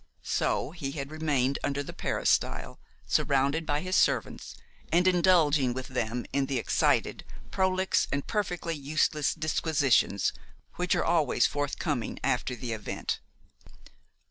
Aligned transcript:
So 0.23 0.71
he 0.71 0.93
had 0.93 1.11
remained 1.11 1.59
under 1.63 1.83
the 1.83 1.93
peristyle, 1.93 2.79
surrounded 3.05 3.67
by 3.67 3.81
his 3.81 3.95
servants, 3.95 4.55
and 4.91 5.07
indulging 5.07 5.75
with 5.75 5.89
them 5.89 6.25
in 6.33 6.47
the 6.47 6.57
excited, 6.57 7.23
prolix 7.51 8.07
and 8.11 8.25
perfectly 8.25 8.73
useless 8.73 9.35
disquisitions 9.35 10.33
which 10.73 10.95
are 10.95 11.05
always 11.05 11.45
forthcoming 11.45 12.17
after 12.23 12.55
the 12.55 12.71
event. 12.73 13.19